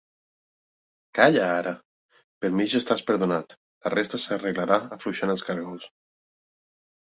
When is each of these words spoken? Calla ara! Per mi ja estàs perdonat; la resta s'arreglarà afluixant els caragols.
Calla 1.19 1.43
ara! 1.57 1.73
Per 2.41 2.51
mi 2.55 2.67
ja 2.73 2.81
estàs 2.81 3.05
perdonat; 3.11 3.55
la 3.87 3.95
resta 3.97 4.23
s'arreglarà 4.27 4.81
afluixant 4.99 5.39
els 5.39 5.49
caragols. 5.53 5.89